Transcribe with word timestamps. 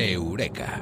Eureka. 0.00 0.80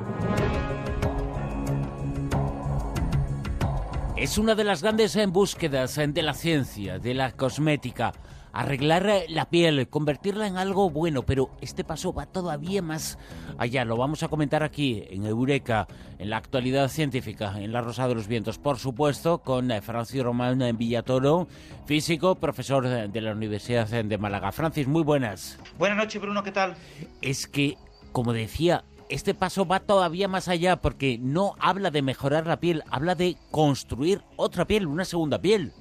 Es 4.16 4.38
una 4.38 4.54
de 4.54 4.62
las 4.62 4.82
grandes 4.82 5.16
en 5.16 5.32
búsquedas 5.32 5.96
de 5.96 6.22
la 6.22 6.34
ciencia, 6.34 7.00
de 7.00 7.14
la 7.14 7.32
cosmética. 7.32 8.12
Arreglar 8.52 9.24
la 9.28 9.50
piel, 9.50 9.88
convertirla 9.88 10.46
en 10.46 10.56
algo 10.56 10.88
bueno, 10.90 11.22
pero 11.22 11.50
este 11.60 11.84
paso 11.84 12.12
va 12.12 12.26
todavía 12.26 12.80
más 12.80 13.18
allá. 13.58 13.84
Lo 13.84 13.96
vamos 13.96 14.22
a 14.22 14.28
comentar 14.28 14.62
aquí 14.62 15.04
en 15.10 15.26
Eureka, 15.26 15.88
en 16.18 16.30
la 16.30 16.36
actualidad 16.36 16.88
científica, 16.88 17.60
en 17.60 17.72
La 17.72 17.80
Rosa 17.80 18.06
de 18.06 18.14
los 18.14 18.28
Vientos, 18.28 18.58
por 18.58 18.78
supuesto, 18.78 19.38
con 19.38 19.70
Francis 19.82 20.22
Román 20.22 20.60
Villatoro, 20.76 21.48
físico, 21.86 22.36
profesor 22.36 23.08
de 23.08 23.20
la 23.20 23.32
Universidad 23.32 23.88
de 23.88 24.18
Málaga. 24.18 24.52
Francis, 24.52 24.86
muy 24.86 25.02
buenas. 25.02 25.58
Buenas 25.76 25.98
noches, 25.98 26.22
Bruno, 26.22 26.42
¿qué 26.42 26.52
tal? 26.52 26.76
Es 27.20 27.46
que, 27.46 27.76
como 28.12 28.32
decía, 28.32 28.84
este 29.08 29.34
paso 29.34 29.66
va 29.66 29.80
todavía 29.80 30.28
más 30.28 30.48
allá 30.48 30.76
porque 30.76 31.18
no 31.18 31.54
habla 31.58 31.90
de 31.90 32.02
mejorar 32.02 32.46
la 32.46 32.60
piel, 32.60 32.82
habla 32.90 33.14
de 33.14 33.36
construir 33.50 34.22
otra 34.36 34.66
piel, 34.66 34.86
una 34.86 35.04
segunda 35.04 35.40
piel. 35.40 35.72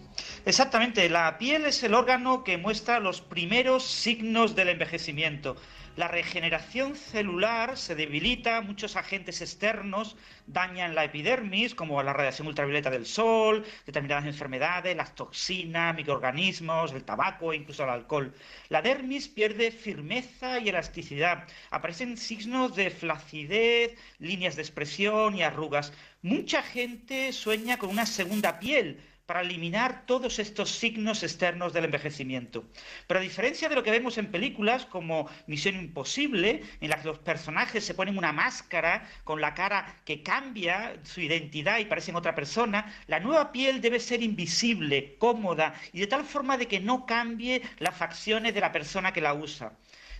Exactamente, 0.47 1.09
la 1.09 1.37
piel 1.37 1.65
es 1.65 1.83
el 1.83 1.93
órgano 1.93 2.45
que 2.45 2.55
muestra 2.55 3.01
los 3.01 3.19
primeros 3.19 3.83
signos 3.83 4.55
del 4.55 4.69
envejecimiento. 4.69 5.57
La 5.97 6.07
regeneración 6.07 6.95
celular 6.95 7.77
se 7.77 7.95
debilita, 7.95 8.61
muchos 8.61 8.95
agentes 8.95 9.41
externos 9.41 10.15
dañan 10.45 10.95
la 10.95 11.03
epidermis, 11.03 11.75
como 11.75 12.01
la 12.01 12.13
radiación 12.13 12.47
ultravioleta 12.47 12.89
del 12.89 13.05
sol, 13.05 13.65
determinadas 13.85 14.25
enfermedades, 14.25 14.95
las 14.95 15.15
toxinas, 15.15 15.93
microorganismos, 15.93 16.93
el 16.93 17.03
tabaco 17.03 17.51
e 17.51 17.57
incluso 17.57 17.83
el 17.83 17.89
alcohol. 17.89 18.33
La 18.69 18.81
dermis 18.81 19.27
pierde 19.27 19.71
firmeza 19.71 20.59
y 20.59 20.69
elasticidad. 20.69 21.45
Aparecen 21.71 22.15
signos 22.15 22.73
de 22.73 22.89
flacidez, 22.89 23.97
líneas 24.19 24.55
de 24.55 24.61
expresión 24.61 25.35
y 25.35 25.43
arrugas. 25.43 25.91
Mucha 26.21 26.63
gente 26.63 27.33
sueña 27.33 27.77
con 27.77 27.89
una 27.89 28.05
segunda 28.05 28.59
piel 28.59 29.01
para 29.27 29.41
eliminar 29.41 30.05
todos 30.05 30.39
estos 30.39 30.71
signos 30.71 31.21
externos 31.21 31.73
del 31.73 31.85
envejecimiento. 31.85 32.65
Pero 33.05 33.19
a 33.19 33.23
diferencia 33.23 33.67
de 33.67 33.75
lo 33.75 33.83
que 33.83 33.91
vemos 33.91 34.17
en 34.17 34.31
películas 34.31 34.85
como 34.85 35.29
Misión 35.47 35.75
Imposible, 35.75 36.63
en 36.79 36.89
las 36.89 37.01
que 37.01 37.09
los 37.09 37.19
personajes 37.19 37.83
se 37.83 37.93
ponen 37.93 38.17
una 38.17 38.31
máscara 38.31 39.05
con 39.25 39.41
la 39.41 39.53
cara 39.53 39.97
que 40.05 40.23
cambia 40.23 40.97
su 41.03 41.19
identidad 41.19 41.77
y 41.79 41.85
parecen 41.85 42.15
otra 42.15 42.33
persona, 42.33 42.95
la 43.07 43.19
nueva 43.19 43.51
piel 43.51 43.81
debe 43.81 43.99
ser 43.99 44.23
invisible, 44.23 45.17
cómoda 45.19 45.73
y 45.91 45.99
de 45.99 46.07
tal 46.07 46.23
forma 46.23 46.57
de 46.57 46.67
que 46.67 46.79
no 46.79 47.05
cambie 47.05 47.61
las 47.79 47.97
facciones 47.97 48.53
de 48.53 48.61
la 48.61 48.71
persona 48.71 49.11
que 49.11 49.21
la 49.21 49.33
usa. 49.33 49.73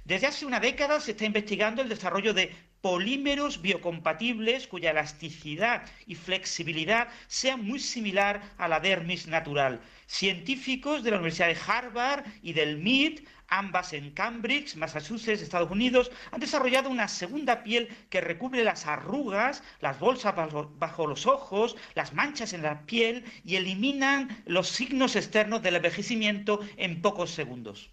Desde 0.04 0.28
hace 0.28 0.46
una 0.46 0.62
década 0.62 1.02
se 1.02 1.12
está 1.12 1.26
investigando 1.26 1.82
el 1.82 1.90
desarrollo 1.90 2.34
de 2.34 2.56
polímeros 2.82 3.62
biocompatibles 3.62 4.68
cuya 4.68 4.92
elasticidad 4.92 5.84
y 6.06 6.16
flexibilidad 6.16 7.10
sea 7.28 7.58
muy 7.58 7.80
similar 7.80 8.42
a 8.58 8.68
la 8.68 8.80
dermis 8.80 9.28
natural. 9.28 9.82
Científicos 10.06 11.04
de 11.04 11.12
la 11.12 11.18
Universidad 11.18 11.48
de 11.48 11.58
Harvard 11.68 12.26
y 12.42 12.54
del 12.54 12.78
MIT, 12.78 13.28
ambas 13.48 13.94
en 13.94 14.12
Cambridge, 14.12 14.76
Massachusetts, 14.76 15.42
Estados 15.42 15.72
Unidos, 15.72 16.12
han 16.32 16.40
desarrollado 16.40 16.90
una 16.90 17.08
segunda 17.08 17.64
piel 17.64 17.88
que 18.10 18.22
recubre 18.22 18.64
las 18.64 18.86
arrugas, 18.86 19.64
las 19.82 20.00
bolsas 20.00 20.36
bajo, 20.36 21.08
los 21.08 21.26
ojos, 21.26 21.76
las 21.96 22.14
manchas 22.14 22.54
en 22.54 22.62
la 22.62 22.86
piel 22.86 23.24
y 23.44 23.56
eliminan 23.56 24.44
los 24.46 24.70
signos 24.70 25.16
externos 25.16 25.62
del 25.62 25.78
envejecimiento 25.78 26.60
en 26.78 27.02
pocos 27.02 27.32
segundos. 27.32 27.90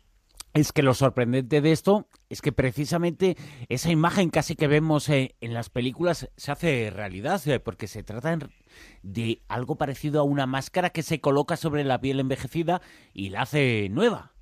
Es 0.54 0.72
que 0.72 0.84
lo 0.84 0.94
sorprendente 0.94 1.60
de 1.60 1.72
esto 1.72 2.06
es 2.28 2.40
que 2.40 2.52
precisamente 2.52 3.36
esa 3.68 3.90
imagen 3.90 4.30
casi 4.30 4.54
que 4.54 4.68
vemos 4.68 5.08
eh, 5.08 5.34
en 5.40 5.52
las 5.52 5.68
películas 5.68 6.30
se 6.36 6.52
hace 6.52 6.92
realidad, 6.94 7.44
eh, 7.48 7.58
porque 7.58 7.88
se 7.88 8.04
trata 8.04 8.38
de 9.02 9.42
algo 9.48 9.74
parecido 9.74 10.20
a 10.20 10.24
una 10.24 10.46
máscara 10.46 10.90
que 10.90 11.02
se 11.02 11.20
coloca 11.20 11.56
sobre 11.56 11.82
la 11.82 12.00
piel 12.00 12.20
envejecida 12.20 12.82
y 13.12 13.30
la 13.30 13.42
hace 13.42 13.88
nueva. 13.90 14.33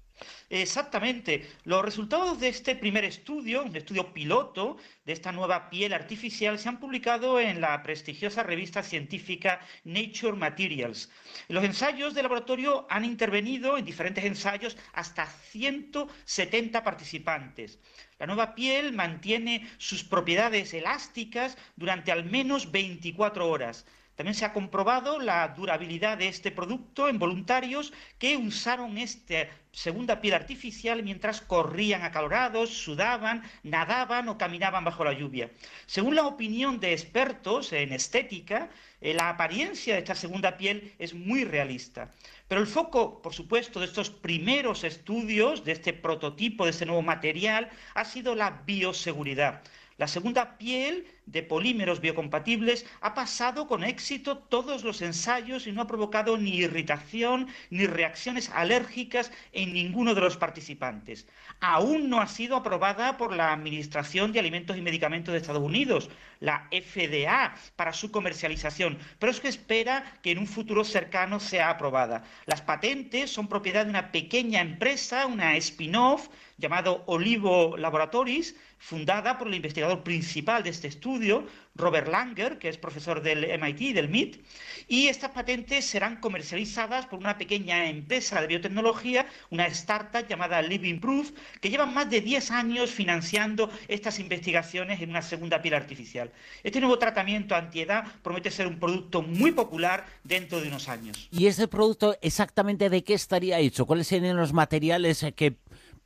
Exactamente. 0.51 1.49
Los 1.65 1.85
resultados 1.85 2.39
de 2.41 2.49
este 2.49 2.75
primer 2.77 3.05
estudio, 3.05 3.63
un 3.63 3.75
estudio 3.75 4.13
piloto 4.13 4.77
de 5.05 5.13
esta 5.13 5.33
nueva 5.33 5.71
piel 5.71 5.93
artificial, 5.93 6.59
se 6.59 6.69
han 6.69 6.79
publicado 6.79 7.41
en 7.41 7.61
la 7.61 7.83
prestigiosa 7.83 8.43
revista 8.43 8.83
científica 8.83 9.61
Nature 9.85 10.37
Materials. 10.37 11.11
Los 11.49 11.65
ensayos 11.65 12.15
de 12.15 12.23
laboratorio 12.23 12.87
han 12.91 13.05
intervenido 13.05 13.79
en 13.79 13.85
diferentes 13.85 14.25
ensayos 14.25 14.77
hasta 14.93 15.27
170 15.27 16.85
participantes. 16.85 17.79
La 18.19 18.27
nueva 18.27 18.55
piel 18.55 18.93
mantiene 18.93 19.69
sus 19.79 20.05
propiedades 20.05 20.75
elásticas 20.75 21.57
durante 21.77 22.13
al 22.13 22.25
menos 22.25 22.71
24 22.71 23.49
horas. 23.49 23.85
También 24.23 24.37
se 24.37 24.45
ha 24.45 24.53
comprobado 24.53 25.19
la 25.19 25.49
durabilidad 25.49 26.17
de 26.17 26.29
este 26.29 26.53
producto 26.53 27.09
en 27.09 27.19
voluntarios 27.19 27.93
que 28.21 28.37
usaron 28.37 28.97
esta 28.97 29.49
segunda 29.73 30.21
piel 30.21 30.35
artificial 30.35 31.03
mientras 31.03 31.41
corrían 31.41 32.03
acalorados, 32.03 32.71
sudaban, 32.71 33.43
nadaban 33.65 34.29
o 34.29 34.39
caminaban 34.39 34.85
bajo 34.85 35.03
la 35.03 35.13
lluvia. 35.13 35.51
Según 35.87 36.15
la 36.15 36.25
opinión 36.29 36.79
de 36.79 36.93
expertos 36.93 37.73
en 37.73 37.93
estética, 37.93 38.71
eh, 39.01 39.13
la 39.13 39.29
apariencia 39.29 39.95
de 39.95 40.03
esta 40.03 40.15
segunda 40.15 40.57
piel 40.57 40.95
es 41.01 41.15
muy 41.15 41.43
realista. 41.43 42.09
Pero 42.47 42.61
el 42.61 42.69
foco, 42.69 43.23
por 43.23 43.35
supuesto, 43.35 43.81
de 43.81 43.87
estos 43.87 44.09
primeros 44.11 44.85
estudios, 44.85 45.65
de 45.65 45.73
este 45.73 45.93
prototipo, 45.93 46.65
de 46.65 46.71
este 46.71 46.87
nuevo 46.87 47.03
material, 47.03 47.71
ha 47.95 48.05
sido 48.05 48.37
la 48.37 48.63
bioseguridad. 48.65 49.63
La 49.99 50.09
segunda 50.09 50.59
piel 50.59 51.07
de 51.27 51.43
polímeros 51.43 52.01
biocompatibles 52.01 52.87
ha 53.01 53.15
pasado 53.15 53.69
con 53.69 53.85
éxito 53.85 54.39
todos 54.39 54.85
los 54.85 55.03
ensayos 55.03 55.67
y 55.67 55.73
no 55.73 55.83
ha 55.83 55.87
provocado 55.87 56.37
ni 56.37 56.57
irritación 56.57 57.49
ni 57.71 57.87
reacciones 57.87 58.51
alérgicas 58.51 59.31
en 59.53 59.73
ninguno 59.73 60.15
de 60.15 60.21
los 60.21 60.37
participantes. 60.37 61.27
Aún 61.61 62.11
no 62.11 62.21
ha 62.21 62.27
sido 62.27 62.57
aprobada 62.57 63.17
por 63.17 63.35
la 63.35 63.53
Administración 63.53 64.33
de 64.33 64.41
Alimentos 64.41 64.77
y 64.77 64.83
Medicamentos 64.83 65.33
de 65.33 65.39
Estados 65.39 65.63
Unidos, 65.63 66.11
la 66.41 66.69
FDA, 66.71 67.55
para 67.77 67.93
su 67.93 68.11
comercialización, 68.11 68.99
pero 69.19 69.31
es 69.31 69.41
que 69.41 69.49
espera 69.49 70.19
que 70.23 70.33
en 70.33 70.39
un 70.39 70.47
futuro 70.47 70.83
cercano 70.85 71.39
sea 71.39 71.71
aprobada. 71.71 72.25
Las 72.47 72.63
patentes 72.63 73.31
son 73.31 73.49
propiedad 73.49 73.85
de 73.85 73.91
una 73.91 74.11
pequeña 74.11 74.61
empresa, 74.61 75.27
una 75.27 75.57
spin-off, 75.57 76.29
llamado 76.63 77.03
Olivo 77.07 77.77
Laboratories, 77.77 78.55
fundada 78.79 79.37
por 79.37 79.49
el 79.49 79.55
investigador 79.55 80.03
principal 80.03 80.63
de 80.63 80.71
este 80.71 80.89
estudio, 80.89 81.47
Robert 81.75 82.09
Langer, 82.09 82.59
que 82.59 82.69
es 82.69 82.79
profesor 82.79 83.21
del 83.23 83.47
MIT, 83.61 83.95
del 83.95 84.09
MIT, 84.09 84.45
y 84.89 85.09
estas 85.09 85.31
patentes 85.31 85.85
serán 85.85 86.21
comercializadas 86.21 87.07
por 87.07 87.19
una 87.19 87.37
pequeña 87.37 87.89
empresa 87.89 88.41
de 88.41 88.47
biotecnología, 88.47 89.27
una 89.51 89.67
startup 89.67 90.27
llamada 90.29 90.63
Living 90.63 91.01
Proof, 91.01 91.33
que 91.61 91.69
lleva 91.69 91.87
más 91.87 92.09
de 92.11 92.21
10 92.21 92.51
años 92.51 92.91
financiando 92.91 93.71
estas 93.89 94.19
investigaciones 94.19 95.01
en 95.01 95.11
una 95.11 95.23
segunda 95.23 95.61
piel 95.63 95.75
artificial. 95.75 96.31
Este 96.63 96.81
nuevo 96.81 96.99
tratamiento 96.99 97.55
antiedad 97.55 98.05
promete 98.23 98.51
ser 98.51 98.67
un 98.67 98.79
producto 98.79 99.23
muy 99.23 99.53
popular 99.53 100.07
dentro 100.23 100.61
de 100.61 100.69
unos 100.69 100.89
años. 100.89 101.29
¿Y 101.33 101.47
ese 101.47 101.67
producto 101.69 102.17
exactamente 102.21 102.89
de 102.89 103.03
qué 103.03 103.15
estaría 103.15 103.59
hecho? 103.59 103.87
¿Cuáles 103.87 104.07
serían 104.07 104.37
los 104.37 104.53
materiales 104.53 105.25
que 105.35 105.57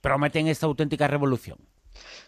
prometen 0.07 0.47
esta 0.47 0.67
auténtica 0.67 1.09
revolución? 1.09 1.59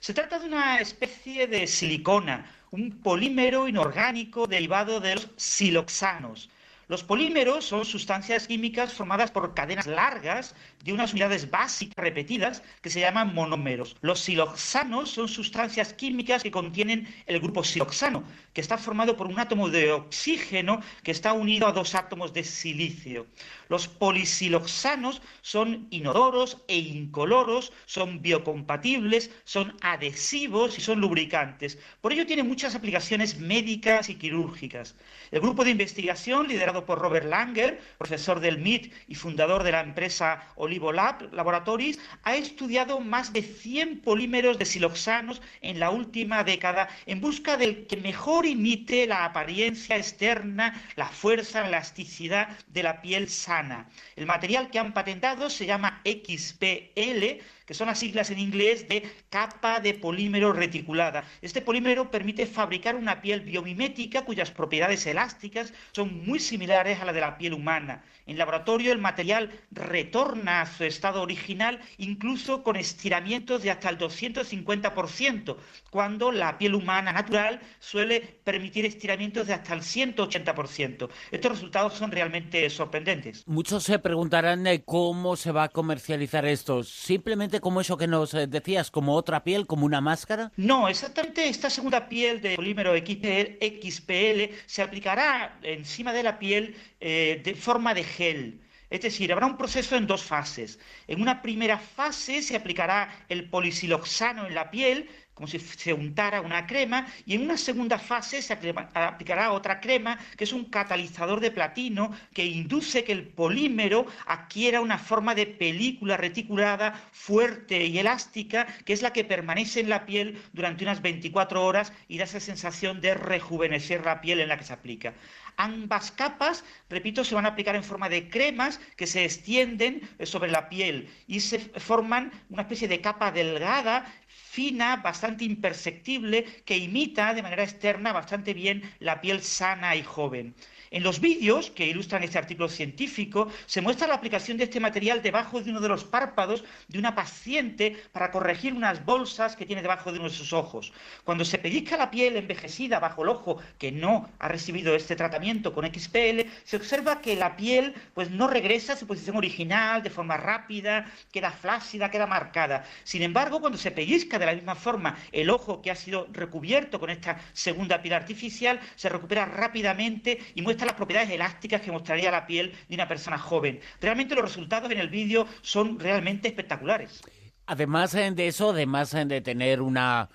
Se 0.00 0.12
trata 0.12 0.41
de 0.41 0.47
una 0.47 0.81
especie 0.81 1.47
de 1.47 1.69
silicona, 1.69 2.50
un 2.72 3.00
polímero 3.00 3.69
inorgánico 3.69 4.49
derivado 4.49 4.99
de 4.99 5.15
los 5.15 5.28
siloxanos. 5.37 6.50
Los 6.88 7.04
polímeros 7.04 7.66
son 7.66 7.84
sustancias 7.84 8.47
químicas 8.47 8.94
formadas 8.94 9.31
por 9.31 9.53
cadenas 9.53 9.87
largas 9.87 10.54
de 10.82 10.94
unas 10.94 11.12
unidades 11.12 11.50
básicas 11.50 12.03
repetidas 12.03 12.62
que 12.81 12.88
se 12.88 13.00
llaman 13.00 13.34
monómeros. 13.34 13.94
Los 14.00 14.21
siloxanos 14.21 15.10
son 15.10 15.28
sustancias 15.28 15.93
químicas 15.93 16.43
que 16.43 16.50
contienen 16.50 17.06
el 17.27 17.41
grupo 17.41 17.62
siloxano, 17.62 18.24
que 18.54 18.63
está 18.63 18.78
formado 18.78 19.18
por 19.18 19.27
un 19.27 19.39
átomo 19.39 19.68
de 19.68 19.92
oxígeno 19.92 20.80
que 21.03 21.10
está 21.10 21.34
unido 21.34 21.66
a 21.66 21.72
dos 21.72 21.95
átomos 21.95 22.33
de 22.33 22.42
silicio. 22.42 23.27
Los 23.68 23.86
polisiloxanos 23.86 25.21
son 25.42 25.89
inodoros 25.91 26.57
e 26.68 26.78
incoloros, 26.78 27.71
son 27.84 28.22
biocompatibles, 28.22 29.30
son 29.45 29.77
adhesivos 29.83 30.78
y 30.78 30.80
son 30.80 31.03
lubricantes. 31.03 31.78
Por 32.01 32.15
ello 32.15 32.24
tiene 32.24 32.45
muchas 32.45 32.74
aplicaciones 32.74 33.39
médicas 33.39 34.09
y 34.09 34.15
quirúrgicas. 34.15 34.97
El 35.30 35.41
grupo 35.41 35.65
de 35.65 35.72
investigación 35.72 36.48
liderado 36.48 36.78
por 36.84 36.98
Robert 36.98 37.27
Langer, 37.27 37.80
profesor 37.98 38.41
del 38.41 38.59
MIT 38.59 38.92
y 39.09 39.15
fundador 39.15 39.63
de 39.63 39.72
la 39.72 39.80
empresa 39.80 40.42
Olivolab 40.57 41.33
Laboratories, 41.33 41.98
ha 42.22 42.36
estudiado 42.36 43.01
más 43.01 43.33
de 43.33 43.42
100 43.42 44.01
polímeros 44.01 44.59
de 44.59 44.65
siloxanos 44.65 45.42
en 45.60 45.80
la 45.80 45.91
última 45.91 46.45
década 46.45 46.89
en 47.07 47.21
busca 47.21 47.57
del 47.57 47.86
que 47.86 47.97
mejor 47.97 48.47
imite 48.47 49.07
la 49.07 49.25
apariencia 49.25 49.97
externa, 49.97 50.83
la 50.97 51.09
fuerza, 51.09 51.63
la 51.63 51.69
elasticidad 51.69 52.48
de 52.69 52.83
la 52.83 53.01
piel 53.01 53.28
sana. 53.28 53.89
El 54.16 54.27
material 54.27 54.71
que 54.71 54.78
han 54.78 54.92
patentado 54.92 55.51
se 55.51 55.66
llama 55.66 56.03
XPL, 56.04 57.42
que 57.66 57.75
son 57.75 57.89
las 57.89 57.98
siglas 57.98 58.30
en 58.30 58.39
inglés 58.39 58.89
de 58.89 59.03
capa 59.28 59.80
de 59.80 59.92
polímero 59.95 60.53
reticulada. 60.53 61.25
Este 61.42 61.60
polímero 61.60 62.10
permite 62.10 62.47
fabricar 62.47 62.95
una 62.97 63.21
piel 63.21 63.41
biomimética 63.42 64.25
cuyas 64.25 64.51
propiedades 64.51 65.07
elásticas 65.07 65.75
son 65.92 66.25
muy 66.25 66.41
similares 66.41 66.67
a 66.74 67.04
la 67.04 67.12
de 67.12 67.20
la 67.20 67.38
piel 67.38 67.54
humana. 67.54 68.04
En 68.26 68.36
laboratorio 68.36 68.92
el 68.92 68.98
material 68.98 69.50
retorna 69.70 70.60
a 70.60 70.66
su 70.66 70.84
estado 70.84 71.22
original 71.22 71.80
incluso 71.97 72.62
con 72.62 72.76
estiramientos 72.76 73.62
de 73.62 73.70
hasta 73.70 73.88
el 73.88 73.97
250%, 73.97 75.56
cuando 75.91 76.30
la 76.30 76.59
piel 76.59 76.74
humana 76.74 77.12
natural 77.12 77.60
suele 77.78 78.20
permitir 78.20 78.84
estiramientos 78.84 79.47
de 79.47 79.54
hasta 79.54 79.72
el 79.72 79.80
180%. 79.80 81.09
Estos 81.30 81.53
resultados 81.53 81.94
son 81.94 82.10
realmente 82.10 82.68
sorprendentes. 82.68 83.44
Muchos 83.47 83.84
se 83.84 83.98
preguntarán 83.98 84.66
eh, 84.66 84.82
cómo 84.84 85.36
se 85.36 85.53
va 85.53 85.65
a 85.65 85.68
comercializar 85.70 86.44
esto. 86.44 86.84
Simplemente 86.84 87.60
como 87.60 87.80
eso 87.80 87.97
que 87.97 88.06
nos 88.06 88.34
eh, 88.34 88.47
decías, 88.47 88.91
como 88.91 89.15
otra 89.15 89.42
piel, 89.42 89.66
como 89.66 89.86
una 89.86 90.03
máscara? 90.03 90.53
No, 90.56 90.88
exactamente 90.88 91.48
esta 91.48 91.70
segunda 91.70 92.09
piel 92.09 92.42
de 92.42 92.56
polímero 92.56 92.94
XPL, 92.94 94.54
se 94.66 94.82
aplicará 94.82 95.59
encima 95.62 96.12
de 96.12 96.22
la 96.22 96.38
piel 96.38 96.58
eh, 97.01 97.41
de 97.45 97.55
forma 97.55 97.95
de 97.95 98.05
gel. 98.05 98.60
Es 98.91 99.03
decir, 99.03 99.33
habrá 99.33 99.47
un 99.47 99.59
proceso 99.59 99.97
en 99.97 100.07
dos 100.07 100.22
fases. 100.22 100.78
En 101.07 101.21
una 101.21 101.43
primera 101.43 101.78
fase 101.78 102.43
se 102.43 102.57
aplicará 102.57 103.01
el 103.28 103.51
polisiloxano 103.51 104.47
en 104.47 104.55
la 104.55 104.71
piel, 104.71 105.09
como 105.39 105.47
si 105.47 105.61
se 105.61 105.93
untara 105.93 106.41
una 106.41 106.67
crema, 106.67 107.07
y 107.25 107.37
en 107.37 107.43
una 107.43 107.57
segunda 107.57 107.97
fase 107.97 108.43
se 108.43 108.53
aplicará 108.53 109.53
otra 109.53 109.79
crema, 109.79 110.19
que 110.37 110.43
es 110.43 110.53
un 110.53 110.65
catalizador 110.65 111.39
de 111.39 111.53
platino 111.53 112.11
que 112.35 112.45
induce 112.45 113.05
que 113.05 113.13
el 113.13 113.29
polímero 113.29 114.05
adquiera 114.27 114.81
una 114.81 114.99
forma 114.99 115.37
de 115.37 115.47
película 115.47 116.17
reticulada 116.17 117.01
fuerte 117.13 117.85
y 117.85 118.01
elástica, 118.01 118.67
que 118.85 118.93
es 118.93 119.01
la 119.01 119.13
que 119.13 119.23
permanece 119.23 119.79
en 119.79 119.91
la 119.91 120.07
piel 120.07 120.43
durante 120.53 120.83
unas 120.83 121.03
24 121.03 121.65
horas 121.65 121.93
y 122.09 122.19
da 122.19 122.25
esa 122.25 122.41
sensación 122.41 123.01
de 123.01 123.15
rejuvenecer 123.15 124.05
la 124.05 124.21
piel 124.21 124.41
en 124.41 124.49
la 124.49 124.59
que 124.59 124.65
se 124.65 124.73
aplica. 124.73 125.15
Ambas 125.57 126.13
capas, 126.13 126.65
repito, 126.89 127.25
se 127.25 127.35
van 127.35 127.45
a 127.45 127.51
aplicar 127.51 127.75
en 127.75 127.83
forma 127.83 128.09
de 128.09 128.29
cremas 128.29 128.81
que 128.97 129.09
se 129.09 129.25
extienden 129.25 130.09
sobre 130.23 130.51
la 130.51 130.69
piel 130.69 131.09
y 131.27 131.41
se 131.41 131.59
forman 131.59 132.31
una 132.49 132.63
especie 132.63 132.87
de 132.87 133.01
capa 133.01 133.33
delgada 133.33 134.07
fina, 134.39 134.97
bastante 134.97 135.45
imperceptible, 135.45 136.45
que 136.65 136.77
imita 136.77 137.35
de 137.35 137.43
manera 137.43 137.65
externa 137.65 138.13
bastante 138.13 138.55
bien 138.55 138.83
la 138.99 139.21
piel 139.21 139.43
sana 139.43 139.97
y 139.97 140.03
joven. 140.03 140.55
En 140.91 141.03
los 141.03 141.21
vídeos 141.21 141.71
que 141.71 141.87
ilustran 141.87 142.23
este 142.23 142.39
artículo 142.39 142.69
científico 142.69 143.49
se 143.67 143.83
muestra 143.83 144.07
la 144.07 144.15
aplicación 144.15 144.57
de 144.57 144.65
este 144.65 144.81
material 144.81 145.23
debajo 145.23 145.61
de 145.61 145.71
uno 145.71 145.81
de 145.81 145.89
los 145.89 146.05
párpados 146.05 146.65
de 146.89 146.99
una 146.99 147.15
paciente 147.15 147.97
para 148.13 148.31
corregir 148.31 148.73
unas 148.73 149.05
bolsas 149.05 149.55
que 149.55 149.67
tiene 149.67 149.83
debajo 149.83 150.13
de 150.13 150.19
uno 150.19 150.29
de 150.29 150.35
sus 150.35 150.53
ojos. 150.53 150.93
Cuando 151.25 151.45
se 151.45 151.59
pellizca 151.59 151.97
la 151.99 152.11
piel 152.11 152.37
envejecida 152.37 153.01
bajo 153.01 153.23
el 153.23 153.29
ojo 153.29 153.59
que 153.79 153.93
no 153.93 154.31
ha 154.39 154.49
recibido 154.49 154.95
este 154.95 155.15
tratamiento 155.15 155.75
con 155.75 155.85
XPL, 155.85 156.49
se 156.65 156.77
observa 156.77 157.21
que 157.21 157.37
la 157.37 157.57
piel 157.57 157.95
pues 158.15 158.31
no 158.31 158.49
regresa 158.49 158.95
a 158.95 158.97
su 158.97 159.07
posición 159.07 159.37
original 159.37 160.03
de 160.03 160.11
forma 160.11 160.39
rápida, 160.39 161.07
queda 161.33 161.51
flácida, 161.51 162.11
queda 162.11 162.27
marcada. 162.27 162.85
Sin 163.05 163.23
embargo, 163.23 163.61
cuando 163.61 163.77
se 163.77 163.91
pellizca 163.91 164.28
de 164.36 164.47
la 164.47 164.54
misma 164.54 164.75
forma 164.75 165.16
el 165.30 165.48
ojo 165.48 165.80
que 165.80 165.92
ha 165.92 165.95
sido 165.95 166.27
recubierto 166.33 166.98
con 166.98 167.10
esta 167.10 167.39
segunda 167.53 168.03
piel 168.03 168.15
artificial, 168.15 168.80
se 168.97 169.09
recupera 169.09 169.45
rápidamente 169.45 170.39
y 170.57 170.63
muestra 170.63 170.86
las 170.86 170.97
propiedades 170.97 171.30
elásticas 171.30 171.80
que 171.80 171.92
mostraría 171.92 172.33
la 172.33 172.47
piel 172.47 172.75
de 172.89 172.95
una 172.97 173.07
persona 173.07 173.39
joven. 173.39 173.80
Realmente 174.01 174.34
los 174.34 174.45
resultados 174.45 174.91
en 174.91 174.98
el 174.98 175.09
vídeo 175.09 175.47
son 175.63 176.01
realmente 176.01 176.48
espectaculares. 176.48 177.22
Además 177.66 178.15
eh, 178.15 178.30
de 178.33 178.48
eso, 178.48 178.71
además 178.71 179.15
eh, 179.15 179.25
de 179.27 179.41
tener 179.41 179.80
una 179.80 180.28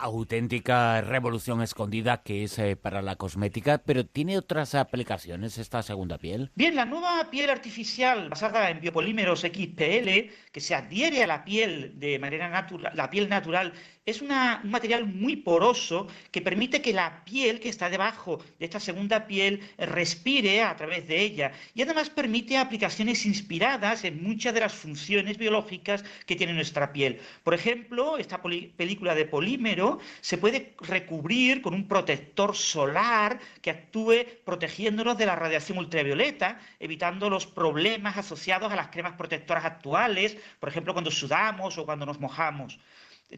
auténtica 0.00 1.00
revolución 1.00 1.62
escondida 1.62 2.22
que 2.22 2.44
es 2.44 2.58
eh, 2.58 2.76
para 2.76 3.02
la 3.02 3.16
cosmética, 3.16 3.78
pero 3.78 4.04
¿tiene 4.04 4.38
otras 4.38 4.74
aplicaciones 4.74 5.58
esta 5.58 5.82
segunda 5.82 6.18
piel? 6.18 6.50
Bien, 6.54 6.74
la 6.74 6.84
nueva 6.84 7.30
piel 7.30 7.50
artificial 7.50 8.28
basada 8.28 8.70
en 8.70 8.80
biopolímeros 8.80 9.40
XPL, 9.40 10.30
que 10.52 10.60
se 10.60 10.74
adhiere 10.74 11.22
a 11.22 11.26
la 11.26 11.44
piel 11.44 11.98
de 11.98 12.18
manera 12.18 12.48
natural, 12.48 12.92
la 12.94 13.10
piel 13.10 13.28
natural 13.28 13.72
es 14.06 14.22
un 14.22 14.28
material 14.64 15.06
muy 15.06 15.36
poroso 15.36 16.08
que 16.30 16.40
permite 16.40 16.82
que 16.82 16.92
la 16.92 17.24
piel 17.24 17.60
que 17.60 17.68
está 17.68 17.88
debajo 17.90 18.42
de 18.58 18.64
esta 18.64 18.80
segunda 18.80 19.26
piel 19.26 19.60
respire 19.78 20.62
a 20.62 20.74
través 20.74 21.06
de 21.06 21.20
ella 21.20 21.52
y 21.74 21.82
además 21.82 22.10
permite 22.10 22.56
aplicaciones 22.56 23.26
inspiradas 23.26 24.04
en 24.04 24.22
muchas 24.22 24.54
de 24.54 24.60
las 24.60 24.74
funciones 24.74 25.38
biológicas 25.38 26.04
que 26.26 26.36
tiene 26.36 26.54
nuestra 26.54 26.92
piel. 26.92 27.20
Por 27.44 27.54
ejemplo, 27.54 28.18
esta 28.18 28.40
película 28.42 29.14
de 29.14 29.26
polímero 29.26 29.89
se 30.20 30.38
puede 30.38 30.74
recubrir 30.80 31.62
con 31.62 31.74
un 31.74 31.88
protector 31.88 32.54
solar 32.54 33.38
que 33.62 33.70
actúe 33.70 34.26
protegiéndonos 34.44 35.16
de 35.16 35.26
la 35.26 35.36
radiación 35.36 35.78
ultravioleta, 35.78 36.58
evitando 36.78 37.30
los 37.30 37.46
problemas 37.46 38.16
asociados 38.16 38.72
a 38.72 38.76
las 38.76 38.88
cremas 38.88 39.14
protectoras 39.14 39.64
actuales, 39.64 40.36
por 40.58 40.68
ejemplo, 40.68 40.92
cuando 40.92 41.10
sudamos 41.10 41.78
o 41.78 41.84
cuando 41.84 42.06
nos 42.06 42.20
mojamos. 42.20 42.78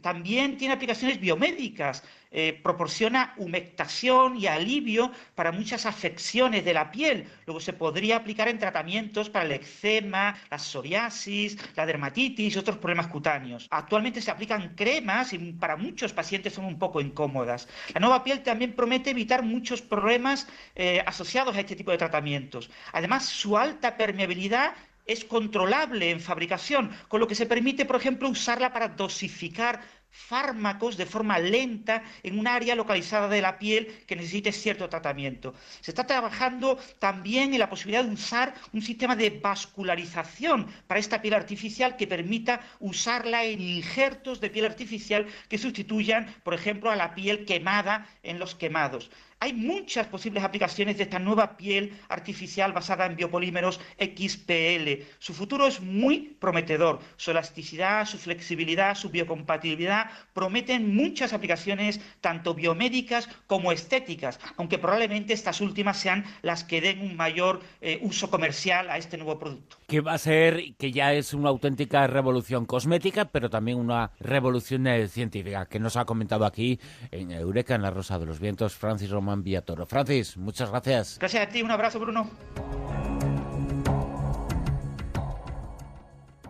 También 0.01 0.57
tiene 0.57 0.75
aplicaciones 0.75 1.21
biomédicas, 1.21 2.03
eh, 2.31 2.59
proporciona 2.63 3.35
humectación 3.37 4.39
y 4.39 4.47
alivio 4.47 5.13
para 5.35 5.53
muchas 5.53 5.85
afecciones 5.85 6.65
de 6.65 6.73
la 6.73 6.91
piel. 6.91 7.29
Luego 7.47 7.61
se 7.61 7.75
podría 7.75 8.17
aplicar 8.17 8.49
en 8.49 8.59
tratamientos 8.59 9.29
para 9.29 9.45
el 9.45 9.53
eczema, 9.53 10.35
la 10.51 10.59
psoriasis, 10.59 11.59
la 11.77 11.85
dermatitis 11.85 12.57
y 12.57 12.59
otros 12.59 12.79
problemas 12.79 13.09
cutáneos. 13.09 13.69
Actualmente 13.71 14.23
se 14.23 14.31
aplican 14.31 14.75
cremas 14.75 15.35
y 15.35 15.39
para 15.53 15.77
muchos 15.77 16.15
pacientes 16.15 16.55
son 16.55 16.65
un 16.65 16.79
poco 16.79 17.03
incómodas. 17.03 17.69
La 17.93 18.01
nueva 18.01 18.25
piel 18.25 18.43
también 18.43 18.73
promete 18.73 19.11
evitar 19.11 19.43
muchos 19.43 19.83
problemas 19.83 20.49
eh, 20.75 21.03
asociados 21.05 21.55
a 21.55 21.61
este 21.61 21.77
tipo 21.77 21.91
de 21.91 21.99
tratamientos. 21.99 22.71
Además, 22.93 23.27
su 23.27 23.59
alta 23.59 23.99
permeabilidad 23.99 24.73
es 25.07 25.25
controlable 25.25 26.11
en 26.11 26.21
fabricación, 26.21 26.91
con 27.09 27.21
lo 27.21 27.27
que 27.27 27.35
se 27.35 27.47
permite, 27.47 27.85
por 27.85 27.97
ejemplo, 27.97 28.29
usarla 28.29 28.73
para 28.73 28.89
dosificar 28.89 29.81
fármacos 30.13 30.97
de 30.97 31.07
forma 31.07 31.39
lenta 31.39 32.03
en 32.23 32.39
un 32.39 32.47
área 32.47 32.77
localizada 32.77 33.29
de 33.29 33.41
la 33.41 33.59
piel 33.59 34.05
que 34.07 34.15
necesite 34.15 34.53
cierto 34.53 34.89
tratamiento. 34.89 35.55
Se 35.81 35.91
está 35.91 36.07
trabajando 36.07 36.79
también 36.99 37.55
en 37.55 37.61
la 37.61 37.71
posibilidad 37.71 38.05
de 38.05 38.13
usar 38.13 38.55
un 38.73 38.83
sistema 38.83 39.17
de 39.17 39.31
vascularización 39.31 40.67
para 40.87 41.01
esta 41.01 41.23
piel 41.23 41.35
artificial 41.35 41.97
que 41.97 42.07
permita 42.07 42.61
usarla 42.79 43.45
en 43.45 43.61
injertos 43.61 44.41
de 44.41 44.51
piel 44.51 44.67
artificial 44.67 45.27
que 45.49 45.59
sustituyan, 45.59 46.27
por 46.45 46.53
ejemplo, 46.53 46.91
a 46.91 46.97
la 46.97 47.15
piel 47.15 47.47
quemada 47.47 48.07
en 48.23 48.39
los 48.39 48.55
quemados. 48.55 49.11
Hay 49.43 49.55
muchas 49.55 50.07
posibles 50.07 50.45
aplicaciones 50.45 50.97
de 50.99 51.03
esta 51.03 51.19
nueva 51.19 51.57
piel 51.57 51.99
artificial 52.09 52.73
basada 52.73 53.07
en 53.07 53.17
biopolímeros 53.17 53.81
XPL. 53.99 55.03
Su 55.19 55.35
futuro 55.35 55.67
es 55.67 55.81
muy 55.81 56.37
prometedor. 56.39 57.01
Su 57.17 57.33
elasticidad, 57.33 58.07
su 58.07 58.19
flexibilidad, 58.19 58.95
su 58.95 59.11
biocompatibilidad 59.11 60.11
prometen 60.33 60.95
muchas 60.95 61.33
aplicaciones 61.33 62.01
tanto 62.21 62.55
biomédicas 62.55 63.29
como 63.49 63.73
estéticas, 63.73 64.39
aunque 64.59 64.79
probablemente 64.79 65.33
estas 65.33 65.61
últimas 65.61 65.99
sean 65.99 66.25
las 66.43 66.63
que 66.63 66.81
den 66.81 67.01
un 67.01 67.17
mayor 67.17 67.63
eh, 67.81 67.99
uso 68.01 68.31
comercial 68.31 68.91
a 68.91 68.97
este 68.97 69.17
nuevo 69.17 69.41
producto. 69.41 69.77
Que 69.89 70.01
va 70.01 70.13
a 70.13 70.19
ser, 70.19 70.77
que 70.79 70.93
ya 70.93 71.15
es 71.15 71.35
una 71.35 71.49
auténtica 71.49 72.07
revolución 72.07 72.65
cosmética, 72.65 73.25
pero 73.25 73.51
también 73.51 73.77
una 73.77 74.13
revolución 74.21 74.87
eh, 74.87 75.09
científica, 75.09 75.67
que 75.67 75.81
nos 75.81 75.97
ha 75.97 76.05
comentado 76.05 76.45
aquí 76.47 76.79
en 77.11 77.33
Eureka, 77.33 77.75
en 77.75 77.83
la 77.83 77.91
Rosa 77.91 78.21
de 78.21 78.27
los 78.27 78.39
Vientos, 78.39 78.77
Francis 78.77 79.11
Román 79.11 79.32
Toro. 79.65 79.87
Francis, 79.87 80.37
muchas 80.37 80.71
gracias. 80.71 81.19
Gracias 81.19 81.47
a 81.47 81.49
ti, 81.49 81.63
un 81.63 81.71
abrazo, 81.71 81.99
Bruno. 81.99 82.29